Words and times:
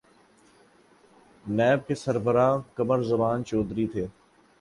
NAB 1.45 1.79
کے 1.87 1.95
سربراہ 1.95 2.57
قمر 2.75 2.99
زمان 3.03 3.43
چوہدری 3.45 3.87
تھے۔ 3.87 4.05